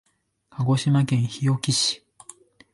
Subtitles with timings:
[0.49, 2.03] 鹿児島県日置市